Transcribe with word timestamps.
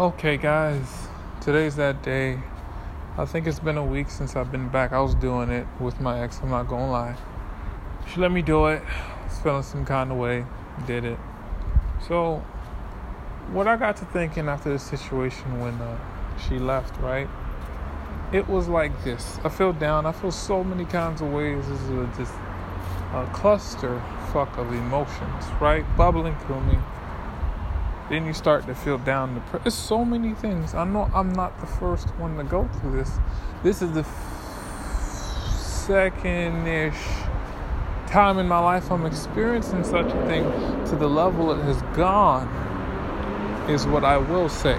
Okay, 0.00 0.36
guys, 0.36 1.08
today's 1.40 1.74
that 1.74 2.04
day. 2.04 2.38
I 3.16 3.24
think 3.24 3.48
it's 3.48 3.58
been 3.58 3.76
a 3.76 3.84
week 3.84 4.10
since 4.10 4.36
I've 4.36 4.52
been 4.52 4.68
back. 4.68 4.92
I 4.92 5.00
was 5.00 5.16
doing 5.16 5.50
it 5.50 5.66
with 5.80 6.00
my 6.00 6.20
ex, 6.20 6.38
I'm 6.40 6.50
not 6.50 6.68
gonna 6.68 6.88
lie. 6.88 7.16
She 8.06 8.20
let 8.20 8.30
me 8.30 8.40
do 8.40 8.66
it. 8.66 8.80
I 8.80 9.24
was 9.24 9.38
feeling 9.40 9.64
some 9.64 9.84
kind 9.84 10.12
of 10.12 10.16
way. 10.18 10.46
Did 10.86 11.04
it. 11.04 11.18
So, 12.06 12.36
what 13.50 13.66
I 13.66 13.74
got 13.76 13.96
to 13.96 14.04
thinking 14.04 14.48
after 14.48 14.70
the 14.70 14.78
situation 14.78 15.58
when 15.58 15.74
uh, 15.80 15.98
she 16.48 16.60
left, 16.60 16.96
right? 17.00 17.28
It 18.32 18.46
was 18.48 18.68
like 18.68 19.02
this. 19.02 19.40
I 19.42 19.48
feel 19.48 19.72
down. 19.72 20.06
I 20.06 20.12
feel 20.12 20.30
so 20.30 20.62
many 20.62 20.84
kinds 20.84 21.22
of 21.22 21.32
ways. 21.32 21.66
This 21.66 21.80
is 21.80 22.16
just 22.16 22.34
a 23.14 23.28
cluster 23.32 24.00
fuck 24.32 24.58
of 24.58 24.72
emotions, 24.72 25.44
right? 25.60 25.84
Bubbling 25.96 26.36
through 26.36 26.60
me 26.60 26.78
then 28.08 28.26
you 28.26 28.32
start 28.32 28.66
to 28.66 28.74
feel 28.74 28.98
down. 28.98 29.34
Dep- 29.34 29.62
There's 29.64 29.74
so 29.74 30.04
many 30.04 30.34
things. 30.34 30.74
I 30.74 30.84
know 30.84 31.10
I'm 31.14 31.32
not 31.32 31.58
the 31.60 31.66
first 31.66 32.08
one 32.16 32.36
to 32.38 32.44
go 32.44 32.68
through 32.80 32.96
this. 32.98 33.10
This 33.62 33.82
is 33.82 33.92
the 33.92 34.00
f- 34.00 35.54
second-ish 35.86 36.96
time 38.06 38.38
in 38.38 38.48
my 38.48 38.58
life 38.58 38.90
I'm 38.90 39.04
experiencing 39.04 39.84
such 39.84 40.06
a 40.06 40.26
thing 40.26 40.44
to 40.86 40.96
the 40.96 41.08
level 41.08 41.52
it 41.52 41.62
has 41.64 41.80
gone. 41.96 42.48
Is 43.68 43.86
what 43.86 44.02
I 44.04 44.16
will 44.16 44.48
say. 44.48 44.78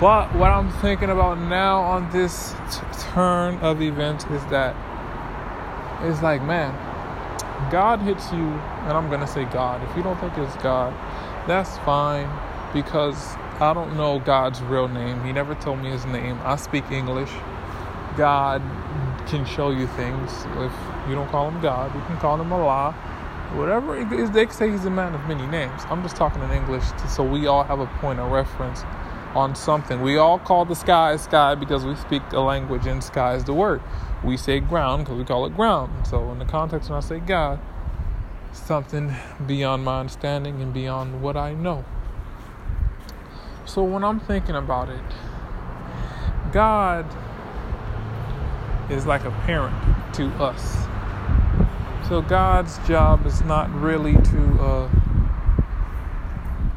But 0.00 0.34
what 0.34 0.50
I'm 0.50 0.70
thinking 0.82 1.08
about 1.10 1.38
now 1.38 1.80
on 1.80 2.10
this 2.10 2.52
t- 2.70 2.80
turn 3.12 3.58
of 3.60 3.80
events 3.80 4.24
is 4.24 4.44
that 4.46 4.74
it's 6.02 6.20
like, 6.20 6.42
man, 6.42 6.74
God 7.70 8.00
hits 8.02 8.30
you, 8.32 8.38
and 8.38 8.92
I'm 8.92 9.08
gonna 9.08 9.26
say 9.26 9.44
God. 9.46 9.82
If 9.88 9.96
you 9.96 10.02
don't 10.02 10.18
think 10.20 10.36
it's 10.36 10.56
God, 10.56 10.92
that's 11.46 11.78
fine 11.78 12.28
because 12.72 13.34
I 13.60 13.72
don't 13.72 13.96
know 13.96 14.18
God's 14.18 14.60
real 14.62 14.88
name. 14.88 15.24
He 15.24 15.32
never 15.32 15.54
told 15.54 15.80
me 15.80 15.90
his 15.90 16.04
name. 16.06 16.38
I 16.44 16.56
speak 16.56 16.90
English. 16.90 17.30
God 18.16 18.60
can 19.26 19.44
show 19.46 19.70
you 19.70 19.86
things. 19.88 20.30
If 20.56 20.72
you 21.08 21.14
don't 21.14 21.28
call 21.30 21.50
him 21.50 21.60
God, 21.60 21.94
you 21.94 22.00
can 22.02 22.16
call 22.18 22.40
him 22.40 22.52
Allah. 22.52 22.92
Whatever 23.54 23.96
it 23.96 24.12
is, 24.12 24.30
they 24.30 24.46
say 24.48 24.70
he's 24.70 24.84
a 24.84 24.90
man 24.90 25.14
of 25.14 25.26
many 25.26 25.46
names. 25.46 25.82
I'm 25.88 26.02
just 26.02 26.16
talking 26.16 26.42
in 26.42 26.50
English 26.50 26.84
to, 26.90 27.08
so 27.08 27.22
we 27.22 27.46
all 27.46 27.62
have 27.62 27.80
a 27.80 27.86
point 27.86 28.18
of 28.18 28.30
reference 28.30 28.82
on 29.34 29.54
something. 29.54 30.00
We 30.00 30.16
all 30.16 30.38
call 30.38 30.64
the 30.64 30.74
sky 30.74 31.16
sky 31.16 31.54
because 31.54 31.84
we 31.84 31.94
speak 31.96 32.22
a 32.32 32.40
language 32.40 32.86
and 32.86 33.02
sky 33.02 33.34
is 33.34 33.44
the 33.44 33.54
word. 33.54 33.82
We 34.24 34.36
say 34.36 34.60
ground 34.60 35.04
because 35.04 35.18
we 35.18 35.24
call 35.24 35.46
it 35.46 35.54
ground. 35.54 36.06
So 36.06 36.30
in 36.32 36.38
the 36.38 36.44
context 36.44 36.90
when 36.90 36.96
I 36.96 37.00
say 37.00 37.20
God, 37.20 37.60
something 38.56 39.14
beyond 39.46 39.84
my 39.84 40.00
understanding 40.00 40.60
and 40.62 40.72
beyond 40.72 41.22
what 41.22 41.36
I 41.36 41.54
know. 41.54 41.84
So 43.64 43.82
when 43.82 44.04
I'm 44.04 44.20
thinking 44.20 44.56
about 44.56 44.88
it, 44.88 45.04
God 46.52 47.06
is 48.90 49.06
like 49.06 49.24
a 49.24 49.30
parent 49.30 49.74
to 50.14 50.26
us. 50.42 50.86
So 52.08 52.22
God's 52.22 52.78
job 52.86 53.26
is 53.26 53.42
not 53.42 53.72
really 53.74 54.14
to 54.14 54.62
uh, 54.62 54.88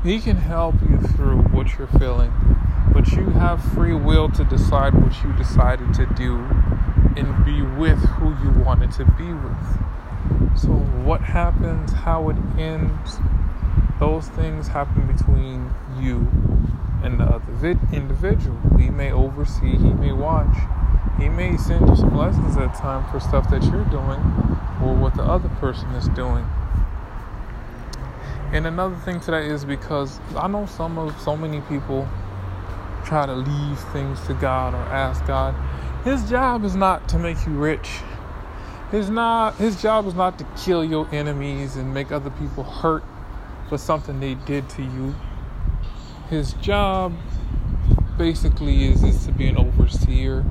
he 0.03 0.19
can 0.19 0.37
help 0.37 0.75
you 0.81 0.97
through 0.97 1.41
what 1.43 1.77
you're 1.77 1.87
feeling, 1.87 2.31
but 2.93 3.11
you 3.11 3.29
have 3.31 3.61
free 3.73 3.93
will 3.93 4.29
to 4.29 4.45
decide 4.45 4.93
what 4.93 5.23
you 5.23 5.33
decided 5.33 5.93
to 5.95 6.05
do 6.15 6.37
and 7.17 7.45
be 7.45 7.61
with 7.61 7.99
who 7.99 8.29
you 8.43 8.63
wanted 8.63 8.91
to 8.93 9.05
be 9.05 9.33
with. 9.33 9.98
So, 10.57 10.69
what 10.69 11.21
happens, 11.21 11.91
how 11.91 12.29
it 12.29 12.37
ends, 12.57 13.17
those 13.99 14.27
things 14.29 14.67
happen 14.67 15.07
between 15.07 15.71
you 15.99 16.27
and 17.03 17.19
the 17.19 17.23
other 17.23 17.51
vid- 17.51 17.93
individual. 17.93 18.57
He 18.77 18.89
may 18.89 19.11
oversee, 19.11 19.77
he 19.77 19.93
may 19.93 20.11
watch, 20.11 20.55
he 21.17 21.29
may 21.29 21.57
send 21.57 21.87
you 21.87 21.95
some 21.95 22.15
lessons 22.15 22.57
at 22.57 22.73
time 22.75 23.09
for 23.11 23.19
stuff 23.19 23.49
that 23.49 23.63
you're 23.63 23.85
doing 23.85 24.19
or 24.81 24.95
what 24.95 25.15
the 25.15 25.23
other 25.23 25.49
person 25.49 25.89
is 25.91 26.07
doing. 26.09 26.45
And 28.51 28.65
another 28.65 28.95
thing 28.95 29.19
to 29.21 29.31
that 29.31 29.43
is 29.43 29.63
because 29.63 30.19
I 30.35 30.47
know 30.47 30.65
some 30.65 30.97
of 30.97 31.19
so 31.21 31.37
many 31.37 31.61
people 31.61 32.07
try 33.05 33.25
to 33.25 33.33
leave 33.33 33.79
things 33.91 34.25
to 34.27 34.33
God 34.35 34.73
or 34.73 34.77
ask 34.93 35.25
God. 35.25 35.55
His 36.03 36.27
job 36.29 36.63
is 36.63 36.75
not 36.75 37.07
to 37.09 37.19
make 37.19 37.45
you 37.45 37.53
rich. 37.53 37.99
His 38.91 39.07
not 39.11 39.55
his 39.57 39.79
job 39.79 40.07
is 40.07 40.15
not 40.15 40.39
to 40.39 40.47
kill 40.57 40.83
your 40.83 41.07
enemies 41.13 41.75
and 41.75 41.93
make 41.93 42.11
other 42.11 42.31
people 42.31 42.63
hurt 42.63 43.03
for 43.67 43.77
something 43.77 44.19
they 44.19 44.33
did 44.33 44.67
to 44.69 44.81
you. 44.81 45.13
His 46.31 46.53
job 46.53 47.13
basically 48.17 48.85
is 48.85 49.03
is 49.03 49.27
to 49.27 49.31
be 49.31 49.47
an 49.47 49.57
overseer, 49.57 50.43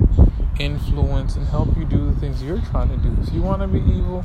influence, 0.57 1.35
and 1.35 1.47
help 1.47 1.75
you 1.75 1.83
do 1.83 2.11
the 2.11 2.17
things 2.21 2.41
you're 2.41 2.61
trying 2.61 2.87
to 2.87 2.97
do. 2.97 3.13
If 3.21 3.33
you 3.33 3.41
want 3.41 3.61
to 3.61 3.67
be 3.67 3.79
evil, 3.79 4.23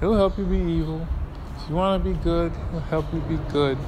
he'll 0.00 0.14
help 0.14 0.36
you 0.36 0.44
be 0.44 0.58
evil. 0.58 1.06
If 1.56 1.70
you 1.70 1.74
want 1.74 2.04
to 2.04 2.10
be 2.10 2.16
good, 2.18 2.52
he'll 2.70 2.80
help 2.80 3.06
you 3.14 3.20
be 3.20 3.38
good. 3.50 3.78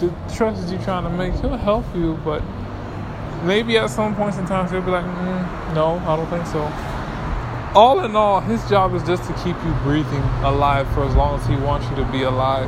The 0.00 0.08
choices 0.34 0.72
you're 0.72 0.82
trying 0.82 1.04
to 1.04 1.10
make, 1.10 1.34
he'll 1.34 1.58
help 1.58 1.84
you, 1.94 2.18
but 2.24 2.42
maybe 3.44 3.76
at 3.76 3.90
some 3.90 4.16
points 4.16 4.38
in 4.38 4.46
time 4.46 4.70
he'll 4.70 4.80
be 4.80 4.90
like, 4.90 5.04
mm, 5.04 5.74
no, 5.74 5.98
I 5.98 6.16
don't 6.16 6.30
think 6.30 6.46
so 6.46 6.95
all 7.76 8.02
in 8.06 8.16
all, 8.16 8.40
his 8.40 8.66
job 8.70 8.94
is 8.94 9.02
just 9.02 9.24
to 9.24 9.34
keep 9.44 9.54
you 9.62 9.72
breathing 9.82 10.22
alive 10.42 10.90
for 10.94 11.04
as 11.04 11.14
long 11.14 11.38
as 11.38 11.46
he 11.46 11.56
wants 11.56 11.86
you 11.90 11.96
to 11.96 12.10
be 12.10 12.22
alive. 12.22 12.66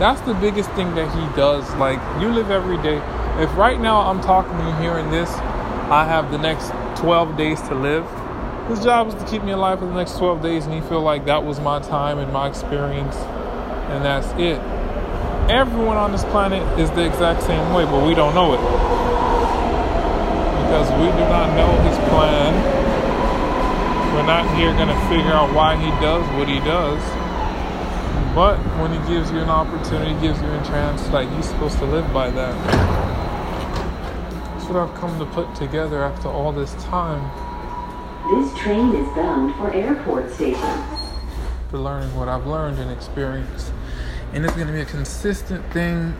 That's 0.00 0.20
the 0.22 0.34
biggest 0.34 0.68
thing 0.72 0.92
that 0.96 1.08
he 1.14 1.36
does. 1.36 1.72
Like, 1.76 2.00
you 2.20 2.28
live 2.28 2.50
every 2.50 2.76
day. 2.78 2.96
If 3.40 3.56
right 3.56 3.80
now 3.80 4.00
I'm 4.00 4.20
talking 4.20 4.58
to 4.58 4.64
you 4.64 4.72
hearing 4.82 5.12
this, 5.12 5.30
I 5.30 6.04
have 6.04 6.32
the 6.32 6.38
next 6.38 6.72
12 7.00 7.36
days 7.36 7.62
to 7.68 7.76
live. 7.76 8.04
His 8.66 8.82
job 8.82 9.06
is 9.06 9.14
to 9.14 9.24
keep 9.26 9.44
me 9.44 9.52
alive 9.52 9.78
for 9.78 9.86
the 9.86 9.94
next 9.94 10.18
12 10.18 10.42
days, 10.42 10.64
and 10.64 10.74
he 10.74 10.80
feel 10.80 11.02
like 11.02 11.24
that 11.26 11.44
was 11.44 11.60
my 11.60 11.78
time 11.78 12.18
and 12.18 12.32
my 12.32 12.48
experience, 12.48 13.14
and 13.14 14.04
that's 14.04 14.26
it. 14.40 14.58
Everyone 15.48 15.96
on 15.96 16.10
this 16.10 16.24
planet 16.24 16.64
is 16.80 16.90
the 16.90 17.06
exact 17.06 17.44
same 17.44 17.72
way, 17.72 17.84
but 17.84 18.04
we 18.04 18.12
don't 18.12 18.34
know 18.34 18.54
it. 18.54 18.60
Because 20.64 20.90
we 20.98 21.06
do 21.12 21.28
not 21.30 21.54
know 21.54 21.70
his 21.88 21.96
plan 22.08 22.85
we're 24.12 24.26
not 24.26 24.46
here 24.56 24.72
going 24.72 24.88
to 24.88 25.08
figure 25.08 25.32
out 25.32 25.54
why 25.54 25.76
he 25.76 25.90
does 26.00 26.24
what 26.38 26.48
he 26.48 26.58
does. 26.60 27.02
But 28.34 28.58
when 28.80 28.92
he 28.92 28.98
gives 29.08 29.30
you 29.30 29.38
an 29.38 29.48
opportunity, 29.48 30.12
gives 30.20 30.40
you 30.42 30.48
a 30.48 30.62
chance, 30.64 31.08
like 31.08 31.28
you're 31.30 31.42
supposed 31.42 31.78
to 31.78 31.84
live 31.86 32.12
by 32.12 32.30
that. 32.30 32.54
That's 34.32 34.66
what 34.66 34.76
I've 34.76 34.94
come 34.96 35.18
to 35.18 35.26
put 35.26 35.54
together 35.54 36.04
after 36.04 36.28
all 36.28 36.52
this 36.52 36.74
time. 36.84 37.22
This 38.34 38.58
train 38.58 38.94
is 38.94 39.08
bound 39.14 39.54
for 39.56 39.72
airport 39.72 40.30
station. 40.32 40.82
For 41.70 41.78
learning 41.78 42.14
what 42.14 42.28
I've 42.28 42.46
learned 42.46 42.78
and 42.78 42.90
experienced. 42.90 43.72
And 44.32 44.44
it's 44.44 44.54
going 44.54 44.66
to 44.66 44.72
be 44.72 44.80
a 44.80 44.84
consistent 44.84 45.64
thing 45.72 46.14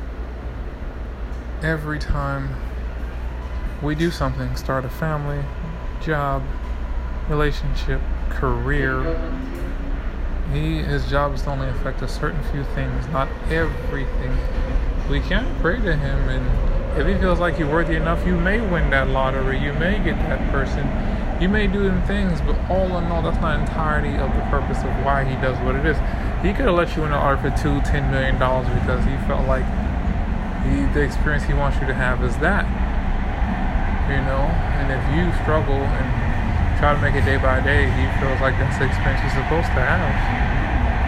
every 1.63 1.99
time 1.99 2.55
we 3.83 3.95
do 3.95 4.11
something 4.11 4.55
start 4.57 4.85
a 4.85 4.89
family, 4.89 5.43
job, 6.01 6.43
relationship, 7.29 8.01
career. 8.31 9.19
He 10.53 10.79
his 10.79 11.09
job 11.11 11.35
is 11.35 11.43
to 11.43 11.51
only 11.51 11.69
affect 11.69 12.03
a 12.03 12.09
certain 12.09 12.43
few 12.53 12.65
things, 12.75 13.07
not 13.09 13.29
everything. 13.51 14.37
We 15.11 15.21
can 15.21 15.45
pray 15.61 15.77
to 15.77 15.97
him 15.97 16.29
and 16.29 16.77
if 16.97 17.07
he 17.07 17.15
feels 17.21 17.39
like 17.39 17.59
you're 17.59 17.71
worthy 17.71 17.95
enough, 17.95 18.27
you 18.27 18.39
may 18.39 18.59
win 18.59 18.89
that 18.89 19.09
lottery, 19.09 19.59
you 19.59 19.75
may 19.75 20.03
get 20.03 20.17
that 20.31 20.41
person, 20.51 20.89
you 21.43 21.47
may 21.47 21.67
do 21.67 21.83
them 21.83 22.03
things, 22.07 22.41
but 22.41 22.57
all 22.71 22.97
in 22.97 23.05
all, 23.13 23.21
that's 23.21 23.41
not 23.43 23.61
entirety 23.61 24.17
of 24.17 24.33
the 24.33 24.41
purpose 24.49 24.79
of 24.79 24.89
why 25.05 25.23
he 25.23 25.35
does 25.45 25.59
what 25.61 25.77
it 25.77 25.85
is. 25.85 25.99
He 26.41 26.55
could 26.55 26.65
have 26.65 26.75
let 26.75 26.97
you 26.97 27.05
in 27.05 27.11
the 27.11 27.17
art 27.17 27.41
for 27.41 27.51
two, 27.51 27.81
ten 27.83 28.11
million 28.11 28.39
dollars 28.39 28.67
because 28.81 29.05
he 29.05 29.15
felt 29.29 29.47
like 29.47 29.67
he, 30.65 30.89
the 30.97 31.03
experience 31.05 31.45
he 31.45 31.53
wants 31.53 31.79
you 31.81 31.87
to 31.87 31.93
have 31.93 32.25
is 32.25 32.37
that. 32.39 32.65
You 34.09 34.23
know, 34.25 34.49
and 34.81 34.89
if 34.89 35.03
you 35.13 35.29
struggle 35.43 35.77
and 35.77 36.26
try 36.79 36.93
to 36.93 37.01
make 37.01 37.17
it 37.17 37.25
day 37.25 37.41
by 37.41 37.61
day, 37.65 37.89
he 37.89 38.05
feels 38.21 38.41
like 38.45 38.53
that's 38.61 38.77
the 38.77 38.85
experience 38.85 39.21
he's 39.25 39.33
supposed 39.33 39.73
to 39.73 39.81
have. 39.81 40.13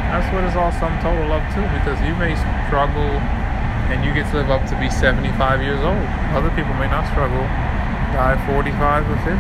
That's 0.09 0.29
what 0.33 0.41
it's 0.49 0.57
all 0.57 0.73
sum 0.81 0.97
total 1.05 1.29
up 1.29 1.45
to 1.53 1.61
because 1.77 2.01
you 2.01 2.17
may 2.17 2.33
struggle 2.65 3.21
and 3.93 4.01
you 4.05 4.13
get 4.17 4.25
to 4.33 4.41
live 4.41 4.49
up 4.49 4.65
to 4.73 4.77
be 4.81 4.89
75 4.89 5.37
years 5.61 5.81
old. 5.85 6.05
Other 6.33 6.49
people 6.57 6.73
may 6.81 6.89
not 6.89 7.05
struggle, 7.13 7.45
die 8.17 8.41
45 8.49 9.05
or 9.05 9.19
50. 9.29 9.37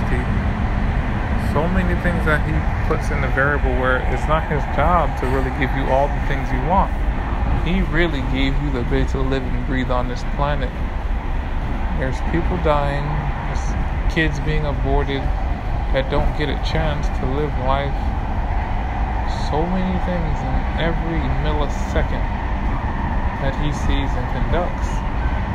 So 1.57 1.65
many 1.73 1.97
things 2.05 2.21
that 2.29 2.45
he 2.45 2.53
puts 2.85 3.09
in 3.09 3.25
the 3.25 3.33
variable 3.33 3.73
where 3.81 4.05
it's 4.13 4.29
not 4.29 4.45
his 4.53 4.61
job 4.77 5.09
to 5.21 5.27
really 5.33 5.53
give 5.57 5.73
you 5.73 5.89
all 5.89 6.13
the 6.13 6.23
things 6.29 6.45
you 6.53 6.61
want. 6.69 6.93
He 7.65 7.81
really 7.89 8.21
gave 8.29 8.53
you 8.61 8.69
the 8.69 8.85
ability 8.85 9.17
to 9.17 9.25
live 9.25 9.43
and 9.43 9.65
breathe 9.65 9.91
on 9.91 10.09
this 10.09 10.21
planet. 10.37 10.69
There's 11.97 12.21
people 12.29 12.61
dying, 12.61 13.09
there's 13.49 13.65
kids 14.13 14.37
being 14.45 14.69
aborted, 14.69 15.25
that 15.93 16.11
don't 16.11 16.29
get 16.37 16.49
a 16.49 16.59
chance 16.69 17.09
to 17.19 17.25
live 17.33 17.53
life. 17.65 17.97
So 19.49 19.65
many 19.65 19.97
things 20.05 20.37
in 20.45 20.57
every 20.85 21.21
millisecond 21.41 22.25
that 23.41 23.57
he 23.65 23.73
sees 23.73 24.11
and 24.13 24.27
conducts. 24.37 24.89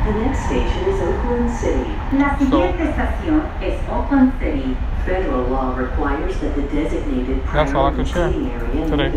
The 0.04 0.12
next 0.20 0.44
station 0.46 0.84
is 0.90 1.00
Oakland 1.00 1.50
City. 1.50 1.90
La 2.18 2.36
siguiente 2.36 2.82
estación 2.82 3.46
es 3.62 3.80
Oakland 3.88 4.32
City. 4.40 4.76
Federal 5.06 5.44
law 5.48 5.76
requires 5.76 6.38
that 6.40 6.54
the 6.56 6.62
designated 6.62 7.42
That's 7.52 7.72
all 7.72 7.86
I 7.86 7.90
priority 7.90 7.96
could 7.96 8.08
share 8.08 8.32
seating 8.32 8.50
area 8.50 8.88
today. 8.88 9.10